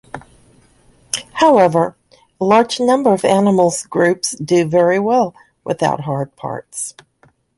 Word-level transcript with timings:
However, 1.33 1.95
a 2.39 2.43
large 2.43 2.79
number 2.79 3.13
of 3.13 3.23
animals 3.23 3.83
groups 3.85 4.31
do 4.37 4.67
very 4.67 4.97
well 4.97 5.35
without 5.63 5.99
hard 5.99 6.35
parts. 6.35 6.95